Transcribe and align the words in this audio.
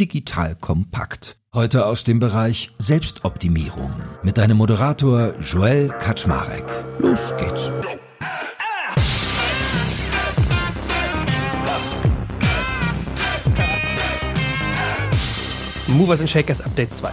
digital 0.00 0.54
kompakt. 0.54 1.36
Heute 1.54 1.84
aus 1.84 2.04
dem 2.04 2.20
Bereich 2.20 2.72
Selbstoptimierung 2.78 3.92
mit 4.22 4.38
deinem 4.38 4.56
Moderator 4.56 5.38
Joel 5.40 5.88
Kaczmarek. 5.90 6.64
Los 7.00 7.34
geht's. 7.36 7.70
Movers 15.88 16.20
and 16.20 16.30
Shakers 16.30 16.62
Update 16.62 16.94
2. 16.94 17.12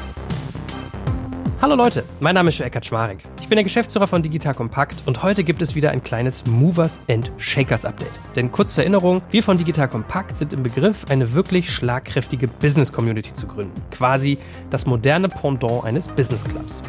Hallo 1.62 1.76
Leute, 1.76 2.06
mein 2.22 2.36
Name 2.36 2.50
ist 2.50 2.58
Joel 2.58 2.70
Kaczmarek. 2.70 3.37
Ich 3.48 3.50
bin 3.50 3.56
der 3.56 3.64
Geschäftsführer 3.64 4.08
von 4.08 4.22
Digital 4.22 4.54
Compact 4.54 5.04
und 5.06 5.24
heute 5.24 5.46
gibt 5.46 5.62
es 5.62 5.74
wieder 5.74 5.92
ein 5.92 6.04
kleines 6.04 6.46
Movers 6.48 7.00
and 7.08 7.32
Shakers 7.38 7.86
Update. 7.86 8.12
Denn 8.36 8.52
kurz 8.52 8.74
zur 8.74 8.84
Erinnerung, 8.84 9.22
wir 9.32 9.42
von 9.42 9.58
Digital 9.58 9.88
Compact 9.88 10.36
sind 10.36 10.52
im 10.52 10.64
Begriff, 10.64 11.06
eine 11.08 11.34
wirklich 11.34 11.72
schlagkräftige 11.72 12.50
Business 12.50 12.92
Community 12.92 13.34
zu 13.34 13.48
gründen. 13.48 13.82
Quasi 13.90 14.38
das 14.70 14.86
moderne 14.86 15.30
Pendant 15.30 15.86
eines 15.86 16.10
Business 16.10 16.44
Clubs. 16.44 16.82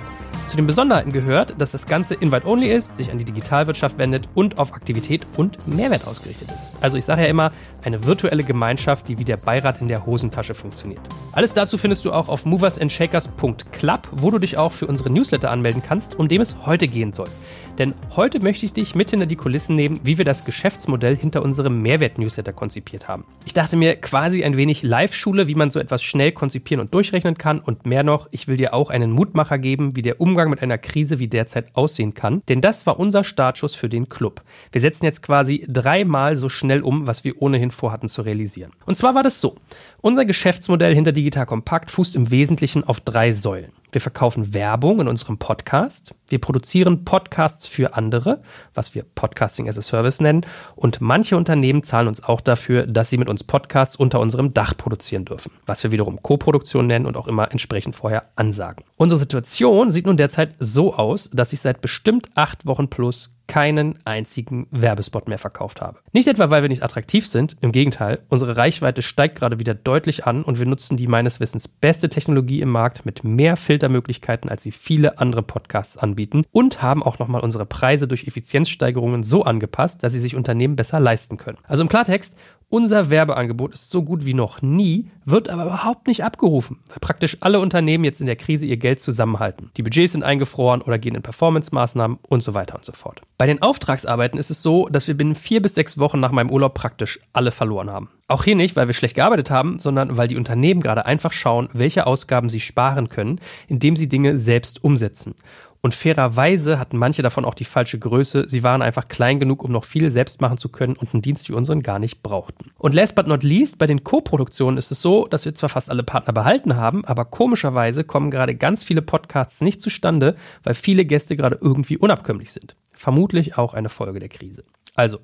Zu 0.48 0.57
den 0.57 0.66
Besonderheiten 0.66 1.12
gehört, 1.12 1.61
dass 1.61 1.73
das 1.73 1.84
Ganze 1.84 2.15
Invite-Only 2.15 2.73
ist, 2.73 2.97
sich 2.97 3.11
an 3.11 3.19
die 3.19 3.25
Digitalwirtschaft 3.27 3.98
wendet 3.98 4.30
und 4.34 4.59
auf 4.59 4.73
Aktivität 4.73 5.27
und 5.37 5.69
Mehrwert 5.69 6.07
ausgerichtet 6.07 6.51
ist. 6.51 6.71
Also 6.80 6.97
ich 6.97 7.05
sage 7.05 7.21
ja 7.21 7.29
immer, 7.29 7.52
eine 7.84 8.05
virtuelle 8.07 8.43
Gemeinschaft, 8.43 9.09
die 9.09 9.19
wie 9.19 9.24
der 9.24 9.37
Beirat 9.37 9.83
in 9.83 9.88
der 9.88 10.07
Hosentasche 10.07 10.55
funktioniert. 10.55 11.02
Alles 11.33 11.52
dazu 11.52 11.77
findest 11.77 12.07
du 12.07 12.12
auch 12.12 12.30
auf 12.30 12.47
moversandshakers.club, 12.47 14.09
wo 14.12 14.30
du 14.30 14.38
dich 14.38 14.57
auch 14.57 14.73
für 14.73 14.87
unsere 14.87 15.11
Newsletter 15.11 15.51
anmelden 15.51 15.83
kannst, 15.87 16.19
um 16.19 16.29
dem 16.29 16.41
es 16.41 16.57
heute 16.65 16.88
gehen 16.88 17.12
soll. 17.12 17.29
Denn 17.78 17.95
heute 18.16 18.41
möchte 18.41 18.66
ich 18.66 18.73
dich 18.73 18.96
mit 18.96 19.10
hinter 19.10 19.27
die 19.27 19.37
Kulissen 19.37 19.77
nehmen, 19.77 20.00
wie 20.02 20.18
wir 20.18 20.24
das 20.24 20.45
Geschäftsmodell 20.45 21.16
hinter 21.16 21.42
unserem 21.42 21.80
Mehrwert-Newsletter 21.80 22.52
konzipiert 22.52 23.06
haben. 23.06 23.24
Ich 23.45 23.54
dachte 23.54 23.77
mir 23.77 23.95
quasi 23.95 24.42
ein 24.42 24.56
wenig 24.56 24.82
Live-Schule, 24.82 25.46
wie 25.46 25.54
man 25.54 25.70
so 25.70 25.78
etwas 25.78 26.02
schnell 26.02 26.32
konzipieren 26.32 26.80
und 26.80 26.92
durchrechnen 26.92 27.38
kann. 27.38 27.60
Und 27.60 27.87
mehr 27.87 28.02
noch, 28.02 28.27
ich 28.32 28.48
will 28.48 28.56
dir 28.56 28.74
auch 28.74 28.91
einen 28.91 29.12
Mutmacher 29.12 29.59
geben, 29.59 29.95
wie 29.95 30.02
der 30.02 30.21
Umgang 30.21 30.51
mit 30.51 30.60
einer 30.60 30.76
Krise 30.76 31.21
wie 31.21 31.29
derzeit 31.29 31.76
aussehen 31.76 32.15
kann. 32.15 32.43
Denn 32.49 32.60
das 32.60 32.84
war 32.87 32.99
unser 32.99 33.23
Startschuss 33.23 33.76
für 33.76 33.88
den 33.88 34.09
Club. 34.09 34.43
Wir 34.73 34.80
setzen 34.80 35.04
jetzt 35.04 35.23
quasi 35.23 35.65
dreimal 35.68 36.34
so 36.34 36.49
schnell 36.49 36.82
um, 36.82 37.06
was 37.06 37.23
wir 37.23 37.40
ohnehin 37.40 37.71
vorhatten 37.71 38.09
zu 38.09 38.23
realisieren. 38.23 38.73
Und 38.87 38.96
zwar 38.96 39.15
war 39.15 39.23
das 39.23 39.40
so. 39.40 39.54
Unser 40.01 40.24
Geschäftsmodell 40.24 40.95
hinter 40.95 41.12
Digital 41.12 41.46
Compact 41.46 41.93
fußt 41.93 42.16
im 42.16 42.30
Wesentlichen 42.32 42.82
auf 42.82 43.01
drei 43.01 43.32
Säulen. 43.32 43.77
Wir 43.90 44.02
verkaufen 44.02 44.52
Werbung 44.52 45.00
in 45.00 45.08
unserem 45.08 45.38
Podcast. 45.38 46.14
Wir 46.28 46.38
produzieren 46.38 47.06
Podcasts 47.06 47.66
für 47.66 47.94
andere, 47.94 48.42
was 48.74 48.94
wir 48.94 49.02
Podcasting 49.02 49.66
as 49.66 49.78
a 49.78 49.82
Service 49.82 50.20
nennen. 50.20 50.42
Und 50.76 51.00
manche 51.00 51.38
Unternehmen 51.38 51.82
zahlen 51.82 52.06
uns 52.06 52.22
auch 52.22 52.42
dafür, 52.42 52.86
dass 52.86 53.09
sie 53.09 53.16
mit 53.16 53.30
uns 53.30 53.44
Podcasts 53.44 53.96
unter 53.96 54.20
unserem 54.20 54.52
Dach 54.52 54.76
produzieren 54.76 55.24
dürfen, 55.24 55.52
was 55.64 55.82
wir 55.84 55.90
wiederum 55.90 56.22
Co-Produktion 56.22 56.86
nennen 56.86 57.06
und 57.06 57.16
auch 57.16 57.28
immer 57.28 57.50
entsprechend 57.50 57.96
vorher 57.96 58.24
ansagen. 58.36 58.84
Unsere 58.96 59.18
Situation 59.18 59.90
sieht 59.90 60.04
nun 60.04 60.18
derzeit 60.18 60.54
so 60.59 60.94
aus, 60.94 61.30
dass 61.32 61.54
ich 61.54 61.60
seit 61.60 61.80
bestimmt 61.80 62.28
acht 62.34 62.66
Wochen 62.66 62.88
plus 62.88 63.30
keinen 63.49 63.99
einzigen 64.04 64.69
Werbespot 64.71 65.27
mehr 65.27 65.38
verkauft 65.38 65.81
habe. 65.81 65.99
Nicht 66.12 66.28
etwa, 66.28 66.50
weil 66.50 66.62
wir 66.62 66.69
nicht 66.69 66.84
attraktiv 66.84 67.27
sind, 67.27 67.56
im 67.60 67.72
Gegenteil, 67.72 68.21
unsere 68.28 68.56
Reichweite 68.56 69.03
steigt 69.03 69.37
gerade 69.37 69.59
wieder 69.59 69.75
deutlich 69.75 70.27
an 70.27 70.44
und 70.44 70.60
wir 70.60 70.66
nutzen 70.66 70.97
die 70.97 71.09
meines 71.09 71.41
Wissens 71.41 71.66
beste 71.66 72.09
Technologie 72.09 72.60
im 72.60 72.71
Markt 72.71 73.05
mit 73.06 73.25
mehr 73.25 73.56
Filtermöglichkeiten, 73.56 74.49
als 74.49 74.62
sie 74.62 74.71
viele 74.71 75.19
andere 75.19 75.43
Podcasts 75.43 75.97
anbieten 75.97 76.44
und 76.53 76.82
haben 76.82 77.03
auch 77.03 77.19
nochmal 77.19 77.41
unsere 77.41 77.66
Preise 77.66 78.06
durch 78.06 78.27
Effizienzsteigerungen 78.27 79.22
so 79.22 79.43
angepasst, 79.43 80.03
dass 80.05 80.12
sie 80.12 80.21
sich 80.21 80.37
Unternehmen 80.37 80.77
besser 80.77 81.00
leisten 81.00 81.38
können. 81.38 81.59
Also 81.65 81.83
im 81.83 81.88
Klartext, 81.88 82.37
unser 82.71 83.11
Werbeangebot 83.11 83.72
ist 83.72 83.91
so 83.91 84.03
gut 84.03 84.27
wie 84.27 84.34
noch 84.34 84.61
nie, 84.61 85.11
wird 85.25 85.49
aber 85.49 85.65
überhaupt 85.65 86.06
nicht 86.06 86.22
abgerufen, 86.22 86.78
weil 86.88 86.99
praktisch 87.00 87.38
alle 87.41 87.61
Unternehmen 87.61 88.05
jetzt 88.05 88.21
in 88.21 88.27
der 88.27 88.37
Krise 88.37 88.66
ihr 88.66 88.77
Geld 88.77 89.00
zusammenhalten. 89.00 89.71
Die 89.77 89.83
Budgets 89.83 90.12
sind 90.12 90.22
eingefroren 90.22 90.83
oder 90.83 90.99
gehen 90.99 91.15
in 91.15 91.22
Performance-Maßnahmen 91.22 92.19
und 92.28 92.43
so 92.43 92.55
weiter 92.55 92.77
und 92.77 92.84
so 92.84 92.93
fort. 92.93 93.22
Bei 93.39 93.47
den 93.47 93.62
Auftragsarbeiten 93.62 94.39
ist 94.39 94.51
es 94.51 94.62
so, 94.62 94.89
dass 94.89 95.09
wir 95.09 95.17
binnen 95.17 95.34
vier 95.34 95.62
bis 95.62 95.75
sechs 95.75 95.99
Wochen 95.99 96.19
nach 96.19 96.33
meinem 96.33 96.51
Urlaub 96.51 96.75
praktisch 96.75 97.21
alle 97.33 97.53
verloren 97.53 97.91
haben. 97.91 98.11
Auch 98.27 98.45
hier 98.45 98.57
nicht, 98.57 98.77
weil 98.77 98.87
wir 98.87 98.95
schlecht 98.95 99.15
gearbeitet 99.15 99.51
haben, 99.51 99.78
sondern 99.78 100.19
weil 100.19 100.28
die 100.28 100.37
Unternehmen 100.37 100.83
gerade 100.83 101.07
einfach 101.07 101.33
schauen, 101.33 101.71
welche 101.73 102.07
Ausgaben 102.07 102.51
sie 102.51 102.61
sparen 102.61 103.09
können, 103.09 103.41
indem 103.69 103.97
sie 103.97 104.09
Dinge 104.09 104.37
selbst 104.37 104.84
umsetzen. 104.84 105.34
Und 105.81 105.94
fairerweise 105.94 106.78
hatten 106.78 106.97
manche 106.97 107.22
davon 107.22 107.44
auch 107.44 107.55
die 107.55 107.65
falsche 107.65 107.99
Größe. 107.99 108.49
Sie 108.49 108.62
waren 108.62 108.83
einfach 108.83 109.06
klein 109.06 109.39
genug, 109.39 109.62
um 109.62 109.71
noch 109.71 109.84
viel 109.84 110.11
selbst 110.11 110.41
machen 110.41 110.59
zu 110.59 110.69
können 110.69 110.97
und 110.97 111.15
einen 111.15 111.22
Dienst 111.22 111.49
wie 111.49 111.53
unseren 111.53 111.83
gar 111.83 111.99
nicht 111.99 112.22
brauchten. 112.22 112.72
Und 112.78 112.94
last 112.94 113.15
but 113.15 113.28
not 113.28 113.44
least, 113.44 113.78
bei 113.78 113.87
den 113.87 114.03
Co-Produktionen 114.03 114.77
ist 114.77 114.91
es 114.91 115.00
so, 115.00 115.27
dass 115.28 115.44
wir 115.44 115.55
zwar 115.55 115.69
fast 115.69 115.89
alle 115.89 116.03
Partner 116.03 116.33
behalten 116.33 116.77
haben, 116.77 117.05
aber 117.05 117.25
komischerweise 117.25 118.03
kommen 118.03 118.31
gerade 118.31 118.56
ganz 118.56 118.83
viele 118.83 119.03
Podcasts 119.03 119.61
nicht 119.61 119.81
zustande, 119.81 120.34
weil 120.65 120.75
viele 120.75 121.05
Gäste 121.05 121.37
gerade 121.37 121.59
irgendwie 121.61 121.97
unabkömmlich 121.97 122.53
sind. 122.53 122.75
Vermutlich 122.93 123.56
auch 123.56 123.75
eine 123.75 123.89
Folge 123.89 124.19
der 124.19 124.28
Krise. 124.28 124.65
Also, 124.97 125.21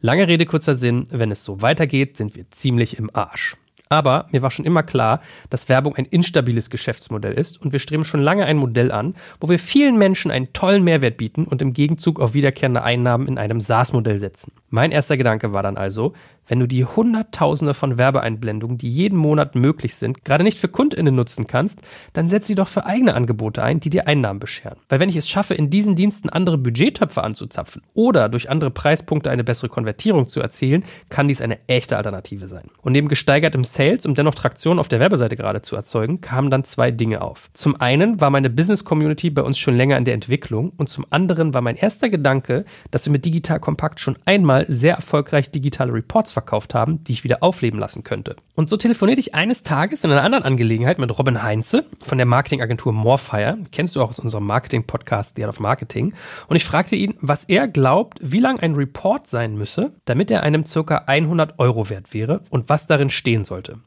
lange 0.00 0.26
Rede, 0.26 0.44
kurzer 0.44 0.74
Sinn, 0.74 1.06
wenn 1.10 1.30
es 1.30 1.44
so 1.44 1.62
weitergeht, 1.62 2.16
sind 2.16 2.34
wir 2.34 2.50
ziemlich 2.50 2.98
im 2.98 3.10
Arsch. 3.12 3.56
Aber 3.88 4.26
mir 4.32 4.42
war 4.42 4.50
schon 4.50 4.64
immer 4.64 4.82
klar, 4.82 5.20
dass 5.50 5.68
Werbung 5.68 5.94
ein 5.96 6.06
instabiles 6.06 6.70
Geschäftsmodell 6.70 7.34
ist 7.34 7.60
und 7.60 7.72
wir 7.72 7.78
streben 7.78 8.04
schon 8.04 8.20
lange 8.20 8.46
ein 8.46 8.56
Modell 8.56 8.90
an, 8.90 9.14
wo 9.40 9.48
wir 9.48 9.58
vielen 9.58 9.98
Menschen 9.98 10.30
einen 10.30 10.52
tollen 10.52 10.84
Mehrwert 10.84 11.16
bieten 11.16 11.44
und 11.44 11.60
im 11.60 11.72
Gegenzug 11.72 12.18
auf 12.18 12.34
wiederkehrende 12.34 12.82
Einnahmen 12.82 13.28
in 13.28 13.38
einem 13.38 13.60
SaaS-Modell 13.60 14.18
setzen. 14.18 14.52
Mein 14.70 14.90
erster 14.90 15.16
Gedanke 15.16 15.52
war 15.52 15.62
dann 15.62 15.76
also, 15.76 16.14
wenn 16.46 16.60
du 16.60 16.68
die 16.68 16.84
Hunderttausende 16.84 17.74
von 17.74 17.98
Werbeeinblendungen, 17.98 18.78
die 18.78 18.90
jeden 18.90 19.18
Monat 19.18 19.54
möglich 19.54 19.94
sind, 19.94 20.24
gerade 20.24 20.44
nicht 20.44 20.58
für 20.58 20.68
KundInnen 20.68 21.14
nutzen 21.14 21.46
kannst, 21.46 21.80
dann 22.12 22.28
setz 22.28 22.46
sie 22.46 22.54
doch 22.54 22.68
für 22.68 22.86
eigene 22.86 23.14
Angebote 23.14 23.62
ein, 23.62 23.80
die 23.80 23.90
dir 23.90 24.06
Einnahmen 24.06 24.40
bescheren. 24.40 24.78
Weil 24.88 25.00
wenn 25.00 25.08
ich 25.08 25.16
es 25.16 25.28
schaffe, 25.28 25.54
in 25.54 25.70
diesen 25.70 25.94
Diensten 25.94 26.28
andere 26.28 26.58
Budgettöpfe 26.58 27.22
anzuzapfen 27.22 27.82
oder 27.94 28.28
durch 28.28 28.50
andere 28.50 28.70
Preispunkte 28.70 29.30
eine 29.30 29.44
bessere 29.44 29.68
Konvertierung 29.68 30.26
zu 30.26 30.40
erzielen, 30.40 30.84
kann 31.08 31.28
dies 31.28 31.40
eine 31.40 31.58
echte 31.68 31.96
Alternative 31.96 32.46
sein. 32.46 32.70
Und 32.82 32.92
neben 32.92 33.08
gesteigertem 33.08 33.64
Sales, 33.64 34.06
um 34.06 34.14
dennoch 34.14 34.34
Traktion 34.34 34.78
auf 34.78 34.88
der 34.88 35.00
Werbeseite 35.00 35.36
gerade 35.36 35.62
zu 35.62 35.76
erzeugen, 35.76 36.20
kamen 36.20 36.50
dann 36.50 36.64
zwei 36.64 36.90
Dinge 36.90 37.22
auf. 37.22 37.50
Zum 37.54 37.80
einen 37.80 38.20
war 38.20 38.30
meine 38.30 38.50
Business 38.50 38.84
Community 38.84 39.30
bei 39.30 39.42
uns 39.42 39.58
schon 39.58 39.76
länger 39.76 39.96
in 39.96 40.04
der 40.04 40.14
Entwicklung 40.14 40.72
und 40.76 40.88
zum 40.88 41.06
anderen 41.10 41.54
war 41.54 41.62
mein 41.62 41.76
erster 41.76 42.10
Gedanke, 42.10 42.64
dass 42.90 43.06
wir 43.06 43.12
mit 43.12 43.24
Digital 43.24 43.60
Kompakt 43.60 44.00
schon 44.00 44.18
einmal 44.24 44.66
sehr 44.68 44.94
erfolgreich 44.94 45.50
digitale 45.50 45.92
Reports 45.92 46.33
verkauft 46.34 46.74
haben, 46.74 47.02
die 47.04 47.12
ich 47.12 47.24
wieder 47.24 47.42
aufleben 47.42 47.80
lassen 47.80 48.04
könnte. 48.04 48.36
Und 48.54 48.68
so 48.68 48.76
telefonierte 48.76 49.20
ich 49.20 49.34
eines 49.34 49.62
Tages 49.62 50.04
in 50.04 50.12
einer 50.12 50.22
anderen 50.22 50.44
Angelegenheit 50.44 50.98
mit 50.98 51.18
Robin 51.18 51.42
Heinze 51.42 51.86
von 52.02 52.18
der 52.18 52.26
Marketingagentur 52.26 52.92
Morefire. 52.92 53.56
Kennst 53.72 53.96
du 53.96 54.02
auch 54.02 54.10
aus 54.10 54.18
unserem 54.18 54.44
Marketing-Podcast 54.44 55.32
The 55.36 55.44
Art 55.44 55.54
of 55.54 55.60
Marketing. 55.60 56.14
Und 56.48 56.56
ich 56.56 56.64
fragte 56.64 56.96
ihn, 56.96 57.14
was 57.20 57.44
er 57.44 57.68
glaubt, 57.68 58.18
wie 58.20 58.40
lang 58.40 58.60
ein 58.60 58.74
Report 58.74 59.26
sein 59.26 59.56
müsse, 59.56 59.92
damit 60.04 60.30
er 60.30 60.42
einem 60.42 60.64
circa 60.64 61.04
100 61.06 61.58
Euro 61.58 61.88
wert 61.88 62.12
wäre 62.12 62.42
und 62.50 62.68
was 62.68 62.86
darin 62.86 63.10
stehen 63.10 63.44
sollte. 63.44 63.78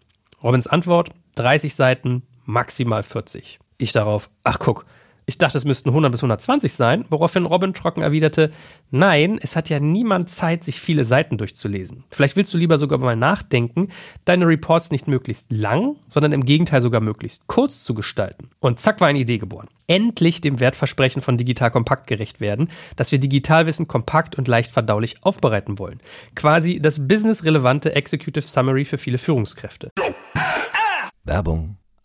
Robins 0.44 0.68
Antwort, 0.68 1.12
30 1.36 1.76
Seiten, 1.76 2.24
maximal 2.46 3.04
40. 3.04 3.60
Ich 3.78 3.92
darauf, 3.92 4.30
ach 4.44 4.60
guck, 4.60 4.86
ich 5.30 5.38
dachte, 5.38 5.58
es 5.58 5.66
müssten 5.66 5.90
100 5.90 6.10
bis 6.10 6.22
120 6.22 6.72
sein, 6.72 7.04
woraufhin 7.10 7.46
Robin 7.46 7.74
trocken 7.74 8.02
erwiderte, 8.02 8.50
nein, 8.92 9.38
es 9.42 9.58
hat 9.58 9.70
ja 9.70 9.78
niemand 9.82 10.30
Zeit, 10.30 10.64
sich 10.64 10.80
viele 10.80 11.04
Seiten 11.04 11.38
durchzulesen. 11.38 12.06
Vielleicht 12.12 12.38
willst 12.38 12.54
du 12.54 12.58
lieber 12.58 12.78
sogar 12.78 12.98
mal 12.98 13.18
nachdenken, 13.18 13.90
deine 14.24 14.48
Reports 14.48 14.90
nicht 14.90 15.10
möglichst 15.10 15.52
lang, 15.52 15.98
sondern 16.08 16.32
im 16.32 16.46
Gegenteil 16.46 16.82
sogar 16.82 17.02
möglichst 17.02 17.46
kurz 17.48 17.84
zu 17.84 17.94
gestalten. 17.94 18.50
Und 18.60 18.80
zack 18.80 19.02
war 19.02 19.10
eine 19.10 19.20
Idee 19.20 19.38
geboren. 19.38 19.68
Endlich 19.88 20.40
dem 20.40 20.62
Wertversprechen 20.62 21.22
von 21.22 21.36
Digital 21.36 21.72
Kompakt 21.72 22.08
gerecht 22.08 22.40
werden, 22.40 22.70
dass 22.96 23.12
wir 23.12 23.20
Digitalwissen 23.20 23.88
kompakt 23.88 24.38
und 24.38 24.48
leicht 24.48 24.72
verdaulich 24.72 25.18
aufbereiten 25.24 25.78
wollen. 25.78 26.00
Quasi 26.36 26.80
das 26.80 27.06
businessrelevante 27.06 27.94
Executive 27.94 28.48
Summary 28.48 28.86
für 28.86 28.98
viele 28.98 29.18
Führungskräfte. 29.18 29.90
Werbung 31.26 31.77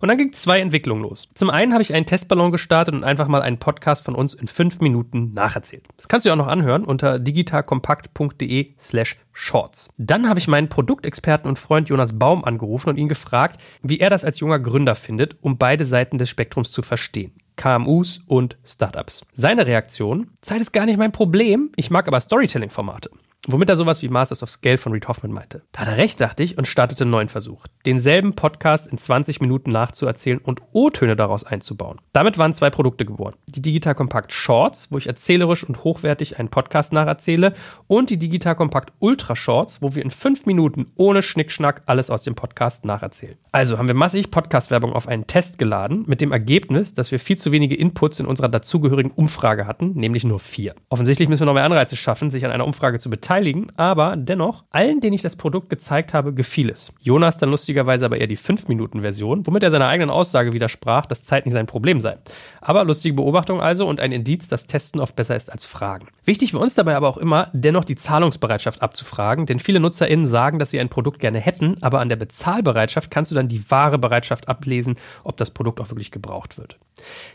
Und 0.00 0.08
dann 0.08 0.18
ging 0.18 0.32
zwei 0.32 0.60
Entwicklungen 0.60 1.02
los. 1.02 1.28
Zum 1.34 1.50
einen 1.50 1.72
habe 1.72 1.82
ich 1.82 1.94
einen 1.94 2.06
Testballon 2.06 2.52
gestartet 2.52 2.94
und 2.94 3.04
einfach 3.04 3.28
mal 3.28 3.42
einen 3.42 3.58
Podcast 3.58 4.04
von 4.04 4.14
uns 4.14 4.34
in 4.34 4.48
fünf 4.48 4.80
Minuten 4.80 5.32
nacherzählt. 5.34 5.84
Das 5.96 6.08
kannst 6.08 6.24
du 6.24 6.28
dir 6.28 6.34
auch 6.34 6.38
noch 6.38 6.46
anhören 6.46 6.84
unter 6.84 7.18
digitalkompakt.de 7.18 8.74
slash 8.78 9.16
shorts. 9.32 9.88
Dann 9.98 10.28
habe 10.28 10.38
ich 10.38 10.48
meinen 10.48 10.68
Produktexperten 10.68 11.48
und 11.48 11.58
Freund 11.58 11.88
Jonas 11.88 12.18
Baum 12.18 12.44
angerufen 12.44 12.90
und 12.90 12.96
ihn 12.96 13.08
gefragt, 13.08 13.60
wie 13.82 13.98
er 13.98 14.10
das 14.10 14.24
als 14.24 14.40
junger 14.40 14.58
Gründer 14.58 14.94
findet, 14.94 15.36
um 15.40 15.58
beide 15.58 15.84
Seiten 15.84 16.18
des 16.18 16.28
Spektrums 16.28 16.72
zu 16.72 16.82
verstehen. 16.82 17.32
KMUs 17.56 18.20
und 18.26 18.56
Startups. 18.64 19.22
Seine 19.32 19.66
Reaktion: 19.66 20.30
Zeit 20.40 20.60
ist 20.60 20.72
gar 20.72 20.86
nicht 20.86 20.98
mein 20.98 21.12
Problem, 21.12 21.72
ich 21.76 21.90
mag 21.90 22.06
aber 22.06 22.20
Storytelling-Formate. 22.20 23.10
Womit 23.50 23.70
er 23.70 23.76
sowas 23.76 24.02
wie 24.02 24.10
Masters 24.10 24.42
of 24.42 24.50
Scale 24.50 24.76
von 24.76 24.92
Reed 24.92 25.08
Hoffman 25.08 25.32
meinte. 25.32 25.62
Da 25.72 25.80
hat 25.80 25.88
er 25.88 25.96
recht, 25.96 26.20
dachte 26.20 26.42
ich, 26.42 26.58
und 26.58 26.66
startete 26.66 27.04
einen 27.04 27.12
neuen 27.12 27.30
Versuch. 27.30 27.66
Denselben 27.86 28.34
Podcast 28.34 28.88
in 28.88 28.98
20 28.98 29.40
Minuten 29.40 29.70
nachzuerzählen 29.70 30.38
und 30.38 30.60
O-Töne 30.72 31.16
daraus 31.16 31.44
einzubauen. 31.44 31.98
Damit 32.12 32.36
waren 32.36 32.52
zwei 32.52 32.68
Produkte 32.68 33.06
geboren. 33.06 33.36
Die 33.46 33.62
Digital 33.62 33.94
Compact 33.94 34.34
Shorts, 34.34 34.92
wo 34.92 34.98
ich 34.98 35.06
erzählerisch 35.06 35.64
und 35.64 35.82
hochwertig 35.82 36.38
einen 36.38 36.50
Podcast 36.50 36.92
nacherzähle, 36.92 37.54
und 37.86 38.10
die 38.10 38.18
Digital 38.18 38.54
Compact 38.54 38.92
Ultra 38.98 39.34
Shorts, 39.34 39.80
wo 39.80 39.94
wir 39.94 40.02
in 40.02 40.10
fünf 40.10 40.44
Minuten 40.44 40.92
ohne 40.96 41.22
Schnickschnack 41.22 41.84
alles 41.86 42.10
aus 42.10 42.24
dem 42.24 42.34
Podcast 42.34 42.84
nacherzählen. 42.84 43.38
Also 43.50 43.78
haben 43.78 43.88
wir 43.88 43.94
massig 43.94 44.30
Podcast-Werbung 44.30 44.92
auf 44.92 45.08
einen 45.08 45.26
Test 45.26 45.58
geladen, 45.58 46.04
mit 46.06 46.20
dem 46.20 46.32
Ergebnis, 46.32 46.92
dass 46.92 47.10
wir 47.12 47.18
viel 47.18 47.38
zu 47.38 47.50
wenige 47.50 47.76
Inputs 47.76 48.20
in 48.20 48.26
unserer 48.26 48.50
dazugehörigen 48.50 49.10
Umfrage 49.10 49.66
hatten, 49.66 49.92
nämlich 49.94 50.24
nur 50.24 50.38
vier. 50.38 50.74
Offensichtlich 50.90 51.30
müssen 51.30 51.40
wir 51.40 51.46
noch 51.46 51.54
mehr 51.54 51.64
Anreize 51.64 51.96
schaffen, 51.96 52.30
sich 52.30 52.44
an 52.44 52.50
einer 52.50 52.66
Umfrage 52.66 52.98
zu 52.98 53.08
beteiligen 53.08 53.37
beteiligen, 53.38 53.66
aber 53.76 54.16
dennoch, 54.16 54.64
allen, 54.70 55.00
denen 55.00 55.14
ich 55.14 55.22
das 55.22 55.36
Produkt 55.36 55.70
gezeigt 55.70 56.12
habe, 56.12 56.34
gefiel 56.34 56.70
es. 56.70 56.92
Jonas 57.00 57.38
dann 57.38 57.50
lustigerweise 57.50 58.04
aber 58.04 58.18
eher 58.18 58.26
die 58.26 58.36
5-Minuten-Version, 58.36 59.46
womit 59.46 59.62
er 59.62 59.70
seiner 59.70 59.86
eigenen 59.86 60.10
Aussage 60.10 60.52
widersprach, 60.52 61.06
dass 61.06 61.22
Zeit 61.22 61.44
nicht 61.44 61.54
sein 61.54 61.66
Problem 61.66 62.00
sei. 62.00 62.18
Aber 62.60 62.84
lustige 62.84 63.14
Beobachtung 63.14 63.60
also 63.60 63.86
und 63.86 64.00
ein 64.00 64.12
Indiz, 64.12 64.48
dass 64.48 64.66
Testen 64.66 65.00
oft 65.00 65.14
besser 65.14 65.36
ist 65.36 65.50
als 65.52 65.66
Fragen. 65.66 66.08
Wichtig 66.24 66.50
für 66.50 66.58
uns 66.58 66.74
dabei 66.74 66.96
aber 66.96 67.08
auch 67.08 67.18
immer, 67.18 67.50
dennoch 67.52 67.84
die 67.84 67.96
Zahlungsbereitschaft 67.96 68.82
abzufragen, 68.82 69.46
denn 69.46 69.60
viele 69.60 69.80
NutzerInnen 69.80 70.26
sagen, 70.26 70.58
dass 70.58 70.70
sie 70.70 70.80
ein 70.80 70.88
Produkt 70.88 71.20
gerne 71.20 71.38
hätten, 71.38 71.76
aber 71.80 72.00
an 72.00 72.08
der 72.08 72.16
Bezahlbereitschaft 72.16 73.10
kannst 73.10 73.30
du 73.30 73.34
dann 73.34 73.48
die 73.48 73.70
wahre 73.70 73.98
Bereitschaft 73.98 74.48
ablesen, 74.48 74.96
ob 75.24 75.36
das 75.36 75.50
Produkt 75.50 75.80
auch 75.80 75.90
wirklich 75.90 76.10
gebraucht 76.10 76.58
wird. 76.58 76.78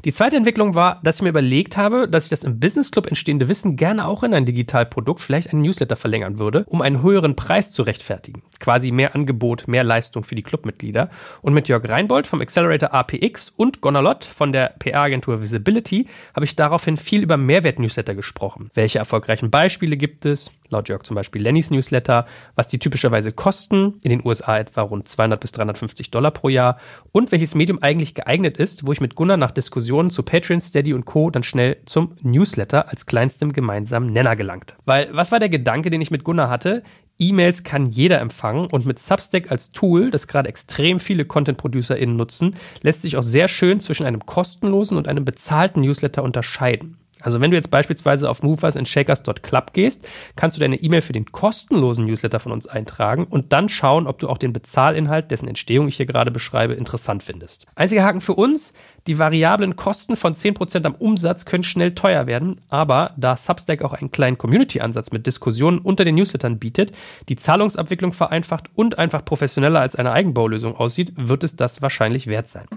Die 0.03 0.11
zweite 0.11 0.35
Entwicklung 0.35 0.75
war, 0.75 0.99
dass 1.03 1.17
ich 1.17 1.21
mir 1.21 1.29
überlegt 1.29 1.77
habe, 1.77 2.09
dass 2.09 2.25
ich 2.25 2.29
das 2.29 2.43
im 2.43 2.59
Business 2.59 2.91
Club 2.91 3.07
entstehende 3.07 3.47
Wissen 3.47 3.77
gerne 3.77 4.05
auch 4.05 4.23
in 4.23 4.33
ein 4.33 4.45
Digitalprodukt, 4.45 5.21
vielleicht 5.21 5.53
ein 5.53 5.61
Newsletter 5.61 5.92
verlängern 5.95 6.39
würde, 6.39 6.65
um 6.67 6.81
einen 6.81 7.01
höheren 7.01 7.35
Preis 7.35 7.71
zu 7.71 7.83
rechtfertigen. 7.83 8.41
Quasi 8.63 8.91
mehr 8.91 9.13
Angebot, 9.13 9.67
mehr 9.67 9.83
Leistung 9.83 10.23
für 10.23 10.35
die 10.35 10.41
Clubmitglieder. 10.41 11.09
Und 11.41 11.53
mit 11.53 11.67
Jörg 11.67 11.83
Reinbold 11.89 12.27
vom 12.27 12.39
Accelerator 12.39 12.93
APX 12.93 13.51
und 13.57 13.81
Gonalot 13.81 14.23
von 14.23 14.53
der 14.53 14.73
PR-Agentur 14.79 15.41
Visibility 15.41 16.07
habe 16.33 16.45
ich 16.45 16.55
daraufhin 16.55 16.95
viel 16.95 17.23
über 17.23 17.35
Mehrwert-Newsletter 17.35 18.15
gesprochen. 18.15 18.71
Welche 18.73 18.99
erfolgreichen 18.99 19.51
Beispiele 19.51 19.97
gibt 19.97 20.25
es? 20.25 20.49
Laut 20.69 20.87
Jörg 20.87 21.03
zum 21.03 21.15
Beispiel 21.15 21.41
Lennys 21.41 21.71
Newsletter, 21.71 22.25
was 22.55 22.69
die 22.69 22.79
typischerweise 22.79 23.33
kosten, 23.33 23.95
in 24.01 24.09
den 24.09 24.25
USA 24.25 24.57
etwa 24.57 24.81
rund 24.81 25.09
200 25.09 25.41
bis 25.41 25.51
350 25.51 26.09
Dollar 26.09 26.31
pro 26.31 26.47
Jahr 26.47 26.77
und 27.11 27.33
welches 27.33 27.55
Medium 27.55 27.83
eigentlich 27.83 28.13
geeignet 28.13 28.55
ist, 28.55 28.87
wo 28.87 28.93
ich 28.93 29.01
mit 29.01 29.15
Gunnar 29.15 29.35
nach 29.35 29.51
Diskussionen 29.51 30.09
zu 30.09 30.23
Patreon, 30.23 30.61
Steady 30.61 30.93
und 30.93 31.03
Co. 31.03 31.29
dann 31.29 31.43
schnell 31.43 31.77
zum 31.85 32.15
Newsletter 32.21 32.87
als 32.89 33.05
kleinstem 33.05 33.51
gemeinsamen 33.51 34.07
Nenner 34.07 34.37
gelangt. 34.37 34.75
Weil 34.85 35.09
was 35.11 35.33
war 35.33 35.39
der 35.39 35.49
Gedanke, 35.49 35.89
den 35.89 35.99
ich 35.99 36.11
mit 36.11 36.23
Gunnar 36.23 36.49
hatte? 36.49 36.81
E-Mails 37.19 37.63
kann 37.63 37.85
jeder 37.85 38.19
empfangen 38.19 38.67
und 38.67 38.85
mit 38.85 38.99
Substack 38.99 39.51
als 39.51 39.71
Tool, 39.71 40.09
das 40.09 40.27
gerade 40.27 40.49
extrem 40.49 40.99
viele 40.99 41.25
Content-ProducerInnen 41.25 42.15
nutzen, 42.15 42.55
lässt 42.81 43.03
sich 43.03 43.17
auch 43.17 43.23
sehr 43.23 43.47
schön 43.47 43.79
zwischen 43.79 44.05
einem 44.05 44.25
kostenlosen 44.25 44.97
und 44.97 45.07
einem 45.07 45.25
bezahlten 45.25 45.81
Newsletter 45.81 46.23
unterscheiden. 46.23 46.97
Also 47.23 47.41
wenn 47.41 47.49
du 47.49 47.57
jetzt 47.57 47.71
beispielsweise 47.71 48.29
auf 48.29 48.43
moversandshakers.club 48.43 49.73
gehst, 49.73 50.07
kannst 50.35 50.57
du 50.57 50.61
deine 50.61 50.75
E-Mail 50.75 51.01
für 51.01 51.13
den 51.13 51.31
kostenlosen 51.31 52.05
Newsletter 52.05 52.39
von 52.39 52.51
uns 52.51 52.67
eintragen 52.67 53.25
und 53.25 53.53
dann 53.53 53.69
schauen, 53.69 54.05
ob 54.05 54.19
du 54.19 54.29
auch 54.29 54.37
den 54.37 54.53
Bezahlinhalt, 54.53 55.31
dessen 55.31 55.47
Entstehung 55.47 55.87
ich 55.87 55.97
hier 55.97 56.05
gerade 56.05 56.29
beschreibe, 56.29 56.73
interessant 56.73 57.23
findest. 57.23 57.65
Einziger 57.75 58.03
Haken 58.03 58.21
für 58.21 58.35
uns, 58.35 58.73
die 59.07 59.19
variablen 59.19 59.75
Kosten 59.75 60.15
von 60.15 60.33
10% 60.33 60.85
am 60.85 60.95
Umsatz 60.95 61.45
können 61.45 61.63
schnell 61.63 61.95
teuer 61.95 62.27
werden, 62.27 62.61
aber 62.69 63.13
da 63.17 63.35
Substack 63.35 63.81
auch 63.81 63.93
einen 63.93 64.11
kleinen 64.11 64.37
Community-Ansatz 64.37 65.11
mit 65.11 65.25
Diskussionen 65.25 65.79
unter 65.79 66.03
den 66.03 66.15
Newslettern 66.15 66.59
bietet, 66.59 66.91
die 67.29 67.35
Zahlungsabwicklung 67.35 68.13
vereinfacht 68.13 68.69
und 68.75 68.99
einfach 68.99 69.25
professioneller 69.25 69.79
als 69.79 69.95
eine 69.95 70.11
Eigenbaulösung 70.11 70.75
aussieht, 70.75 71.13
wird 71.15 71.43
es 71.43 71.55
das 71.55 71.81
wahrscheinlich 71.81 72.27
wert 72.27 72.49
sein. 72.49 72.67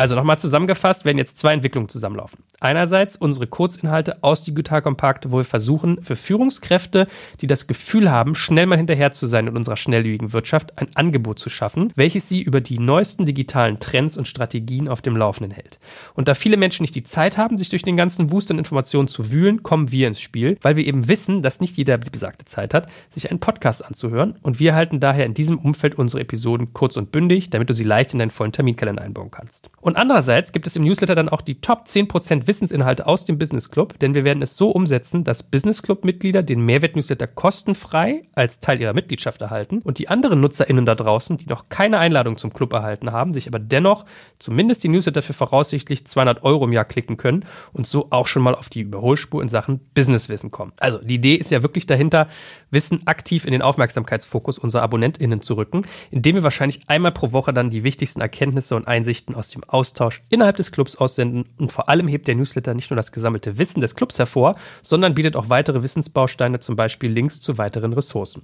Also 0.00 0.14
nochmal 0.14 0.38
zusammengefasst 0.38 1.04
werden 1.04 1.18
jetzt 1.18 1.36
zwei 1.36 1.52
Entwicklungen 1.52 1.90
zusammenlaufen. 1.90 2.42
Einerseits 2.58 3.16
unsere 3.16 3.46
Kurzinhalte 3.46 4.24
aus 4.24 4.42
Digital 4.42 4.80
Kompakt, 4.80 5.30
wo 5.30 5.36
wir 5.36 5.44
versuchen, 5.44 6.02
für 6.02 6.16
Führungskräfte, 6.16 7.06
die 7.42 7.46
das 7.46 7.66
Gefühl 7.66 8.10
haben, 8.10 8.34
schnell 8.34 8.64
mal 8.64 8.78
hinterher 8.78 9.12
zu 9.12 9.26
sein 9.26 9.46
in 9.46 9.56
unserer 9.58 9.76
schnelllebigen 9.76 10.32
Wirtschaft, 10.32 10.78
ein 10.78 10.88
Angebot 10.94 11.38
zu 11.38 11.50
schaffen, 11.50 11.92
welches 11.96 12.30
sie 12.30 12.40
über 12.40 12.62
die 12.62 12.78
neuesten 12.78 13.26
digitalen 13.26 13.78
Trends 13.78 14.16
und 14.16 14.26
Strategien 14.26 14.88
auf 14.88 15.02
dem 15.02 15.18
Laufenden 15.18 15.50
hält. 15.50 15.78
Und 16.14 16.28
da 16.28 16.32
viele 16.34 16.56
Menschen 16.56 16.82
nicht 16.82 16.94
die 16.94 17.02
Zeit 17.02 17.36
haben, 17.36 17.58
sich 17.58 17.68
durch 17.68 17.82
den 17.82 17.98
ganzen 17.98 18.32
Wust 18.32 18.50
an 18.50 18.56
Informationen 18.56 19.06
zu 19.06 19.30
wühlen, 19.30 19.62
kommen 19.62 19.92
wir 19.92 20.06
ins 20.06 20.22
Spiel, 20.22 20.56
weil 20.62 20.76
wir 20.76 20.86
eben 20.86 21.10
wissen, 21.10 21.42
dass 21.42 21.60
nicht 21.60 21.76
jeder 21.76 21.98
die 21.98 22.08
besagte 22.08 22.46
Zeit 22.46 22.72
hat, 22.72 22.90
sich 23.10 23.30
einen 23.30 23.40
Podcast 23.40 23.84
anzuhören. 23.84 24.38
Und 24.40 24.60
wir 24.60 24.74
halten 24.74 24.98
daher 24.98 25.26
in 25.26 25.34
diesem 25.34 25.58
Umfeld 25.58 25.96
unsere 25.96 26.22
Episoden 26.22 26.72
kurz 26.72 26.96
und 26.96 27.12
bündig, 27.12 27.50
damit 27.50 27.68
du 27.68 27.74
sie 27.74 27.84
leicht 27.84 28.14
in 28.14 28.18
deinen 28.18 28.30
vollen 28.30 28.52
Terminkalender 28.52 29.02
einbauen 29.02 29.30
kannst. 29.30 29.68
Und 29.89 29.89
und 29.90 29.96
andererseits 29.96 30.52
gibt 30.52 30.68
es 30.68 30.76
im 30.76 30.84
Newsletter 30.84 31.16
dann 31.16 31.28
auch 31.28 31.40
die 31.40 31.60
Top 31.60 31.86
10% 31.86 32.46
Wissensinhalte 32.46 33.08
aus 33.08 33.24
dem 33.24 33.38
Business 33.38 33.70
Club, 33.70 33.98
denn 33.98 34.14
wir 34.14 34.22
werden 34.22 34.40
es 34.40 34.56
so 34.56 34.70
umsetzen, 34.70 35.24
dass 35.24 35.42
Business 35.42 35.82
Club-Mitglieder 35.82 36.44
den 36.44 36.64
Mehrwert-Newsletter 36.64 37.26
kostenfrei 37.26 38.28
als 38.32 38.60
Teil 38.60 38.80
ihrer 38.80 38.92
Mitgliedschaft 38.92 39.40
erhalten 39.40 39.78
und 39.78 39.98
die 39.98 40.06
anderen 40.06 40.40
NutzerInnen 40.40 40.86
da 40.86 40.94
draußen, 40.94 41.38
die 41.38 41.46
noch 41.46 41.70
keine 41.70 41.98
Einladung 41.98 42.36
zum 42.36 42.52
Club 42.52 42.72
erhalten 42.72 43.10
haben, 43.10 43.32
sich 43.32 43.48
aber 43.48 43.58
dennoch 43.58 44.04
zumindest 44.38 44.84
die 44.84 44.88
Newsletter 44.90 45.22
für 45.22 45.32
voraussichtlich 45.32 46.06
200 46.06 46.44
Euro 46.44 46.66
im 46.66 46.72
Jahr 46.72 46.84
klicken 46.84 47.16
können 47.16 47.44
und 47.72 47.88
so 47.88 48.06
auch 48.10 48.28
schon 48.28 48.44
mal 48.44 48.54
auf 48.54 48.68
die 48.68 48.82
Überholspur 48.82 49.42
in 49.42 49.48
Sachen 49.48 49.80
Businesswissen 49.92 50.52
kommen. 50.52 50.70
Also 50.78 50.98
die 50.98 51.16
Idee 51.16 51.34
ist 51.34 51.50
ja 51.50 51.64
wirklich 51.64 51.86
dahinter, 51.86 52.28
Wissen 52.70 53.08
aktiv 53.08 53.44
in 53.44 53.50
den 53.50 53.62
Aufmerksamkeitsfokus 53.62 54.60
unserer 54.60 54.82
AbonnentInnen 54.82 55.40
zu 55.40 55.54
rücken, 55.54 55.82
indem 56.12 56.36
wir 56.36 56.44
wahrscheinlich 56.44 56.82
einmal 56.86 57.10
pro 57.10 57.32
Woche 57.32 57.52
dann 57.52 57.70
die 57.70 57.82
wichtigsten 57.82 58.20
Erkenntnisse 58.20 58.76
und 58.76 58.86
Einsichten 58.86 59.34
aus 59.34 59.48
dem 59.48 59.64
Austausch 59.72 60.22
innerhalb 60.28 60.56
des 60.56 60.72
Clubs 60.72 60.96
aussenden. 60.96 61.44
Und 61.58 61.72
vor 61.72 61.88
allem 61.88 62.08
hebt 62.08 62.28
der 62.28 62.34
Newsletter 62.34 62.74
nicht 62.74 62.90
nur 62.90 62.96
das 62.96 63.12
gesammelte 63.12 63.58
Wissen 63.58 63.80
des 63.80 63.94
Clubs 63.94 64.18
hervor, 64.18 64.56
sondern 64.82 65.14
bietet 65.14 65.36
auch 65.36 65.48
weitere 65.48 65.82
Wissensbausteine, 65.82 66.60
zum 66.60 66.76
Beispiel 66.76 67.10
Links 67.10 67.40
zu 67.40 67.58
weiteren 67.58 67.92
Ressourcen. 67.92 68.42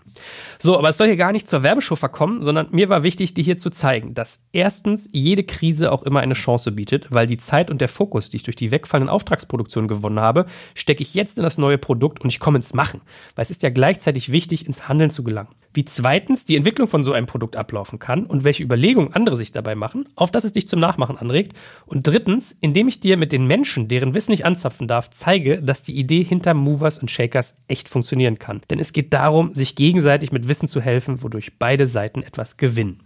So, 0.59 0.79
aber 0.79 0.89
es 0.89 0.99
soll 0.99 1.09
hier 1.09 1.17
gar 1.17 1.33
nicht 1.33 1.49
zur 1.49 1.63
Werbeshow 1.63 1.97
verkommen, 1.97 2.43
sondern 2.43 2.69
mir 2.71 2.89
war 2.89 3.03
wichtig, 3.03 3.35
dir 3.35 3.45
hier 3.45 3.57
zu 3.57 3.71
zeigen, 3.71 4.15
dass 4.15 4.41
erstens 4.53 5.09
jede 5.13 5.45
Krise 5.45 5.93
auch 5.93 6.03
immer 6.03 6.21
eine 6.21 6.35
Chance 6.35 6.73
bietet, 6.73 7.09
weil 7.11 7.27
die 7.27 7.39
Zeit 7.39 7.71
und 7.71 7.81
der 7.81 7.89
Fokus, 7.89 8.31
die 8.31 8.37
ich 8.37 8.43
durch 8.43 8.57
die 8.57 8.71
wegfallenden 8.71 9.11
Auftragsproduktionen 9.11 9.89
gewonnen 9.89 10.21
habe, 10.21 10.47
stecke 10.75 11.03
ich 11.03 11.15
jetzt 11.15 11.39
in 11.39 11.45
das 11.45 11.59
neue 11.59 11.79
Produkt 11.79 12.23
und 12.23 12.31
ich 12.31 12.41
komme 12.41 12.59
ins 12.59 12.75
Machen, 12.75 13.01
weil 13.35 13.43
es 13.43 13.51
ist 13.51 13.63
ja 13.63 13.71
gleichzeitig 13.71 14.33
wichtig, 14.33 14.67
ins 14.67 14.89
Handeln 14.89 15.11
zu 15.11 15.23
gelangen 15.23 15.51
wie 15.77 15.85
zweitens 15.85 16.45
die 16.45 16.57
Entwicklung 16.57 16.89
von 16.89 17.05
so 17.05 17.13
einem 17.13 17.27
Produkt 17.27 17.55
ablaufen 17.55 17.99
kann 17.99 18.25
und 18.25 18.45
welche 18.45 18.63
Überlegungen 18.63 19.13
andere 19.13 19.37
sich 19.37 19.53
dabei 19.53 19.75
machen, 19.75 20.09
auf 20.17 20.31
das 20.31 20.45
es 20.45 20.53
dich 20.53 20.67
zum 20.67 20.81
Nachmachen 20.81 21.19
anregt. 21.19 21.53
Und 21.85 22.07
drittens, 22.07 22.57
indem 22.61 22.89
ich 22.89 23.01
dir 23.01 23.17
mit 23.17 23.31
den 23.31 23.47
Menschen, 23.47 23.87
deren 23.87 24.15
Wissen 24.15 24.33
ich 24.33 24.47
anzapfen 24.47 24.89
darf, 24.89 25.11
zeige, 25.11 25.63
dass 25.63 25.83
die 25.83 25.97
Idee 25.97 26.25
hinter 26.25 26.55
Movers 26.55 26.99
und 26.99 27.11
Shakers 27.11 27.55
echt 27.69 27.89
funktionieren 27.89 28.39
kann. 28.39 28.63
Denn 28.71 28.81
es 28.81 28.93
geht 28.93 29.13
darum, 29.13 29.55
sich 29.55 29.77
gegenseitig 29.77 30.33
mit 30.33 30.49
Wissen 30.49 30.67
zu 30.67 30.81
helfen, 30.81 31.23
wodurch 31.23 31.59
beide 31.59 31.87
Seiten 31.87 32.23
etwas 32.23 32.57
gewinnen. 32.57 33.03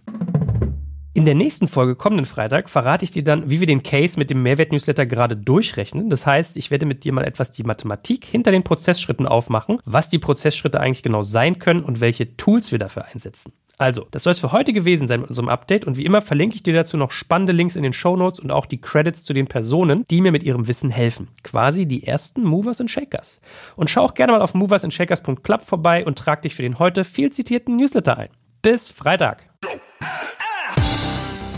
In 1.13 1.25
der 1.25 1.35
nächsten 1.35 1.67
Folge 1.67 1.97
kommenden 1.97 2.25
Freitag 2.25 2.71
verrate 2.71 3.05
ich 3.05 3.11
dir 3.11 3.25
dann, 3.25 3.51
wie 3.51 3.59
wir 3.59 3.67
den 3.67 3.83
Case 3.83 4.17
mit 4.17 4.31
dem 4.31 4.45
Mehrwert-Newsletter 4.45 5.07
gerade 5.07 5.37
durchrechnen. 5.37 6.09
Das 6.09 6.25
heißt, 6.25 6.57
ich 6.57 6.71
werde 6.71 6.87
mit 6.87 7.03
dir 7.03 7.13
mal 7.13 7.25
etwas 7.25 7.51
die 7.51 7.65
Mathematik 7.65 8.25
hinter 8.25 8.53
den 8.53 8.63
Prozessschritten 8.63 9.27
aufmachen, 9.27 9.79
was 9.85 10.09
die 10.09 10.21
Prozessschritte 10.21 10.79
eigentlich 10.79 11.03
genau 11.03 11.23
sein 11.23 11.59
können 11.59 11.83
und 11.83 12.01
welche 12.01 12.37
Tools 12.37 12.71
wir 12.71 12.79
dafür 12.79 13.07
einsetzen. 13.07 13.53
Also, 13.77 14.07
das 14.13 14.23
soll 14.23 14.33
es 14.33 14.39
für 14.39 14.53
heute 14.53 14.73
gewesen 14.73 15.09
sein 15.09 15.21
mit 15.21 15.31
unserem 15.31 15.49
Update 15.49 15.85
und 15.85 15.97
wie 15.97 16.05
immer 16.05 16.21
verlinke 16.21 16.55
ich 16.55 16.63
dir 16.63 16.75
dazu 16.75 16.97
noch 16.97 17.11
spannende 17.11 17.53
Links 17.53 17.75
in 17.75 17.83
den 17.83 17.95
Show 17.95 18.15
Notes 18.15 18.39
und 18.39 18.53
auch 18.53 18.67
die 18.67 18.81
Credits 18.81 19.25
zu 19.25 19.33
den 19.33 19.49
Personen, 19.49 20.05
die 20.11 20.21
mir 20.21 20.31
mit 20.31 20.45
ihrem 20.45 20.69
Wissen 20.69 20.91
helfen. 20.91 21.29
Quasi 21.43 21.87
die 21.87 22.07
ersten 22.07 22.45
Movers 22.45 22.81
and 22.81 22.91
Shakers. 22.91 23.41
Und 23.75 23.91
schau 23.91 24.03
auch 24.03 24.15
gerne 24.15 24.33
mal 24.33 24.43
auf 24.43 24.55
moversandshakers.club 24.55 25.63
vorbei 25.63 26.05
und 26.05 26.19
trag 26.19 26.43
dich 26.43 26.55
für 26.55 26.63
den 26.63 26.79
heute 26.79 27.03
viel 27.03 27.33
zitierten 27.33 27.77
Newsletter 27.77 28.17
ein. 28.17 28.29
Bis 28.63 28.91
Freitag. 28.91 29.49